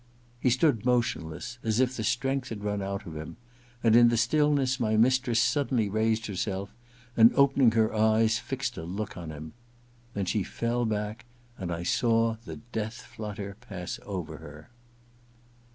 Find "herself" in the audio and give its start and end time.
6.25-6.73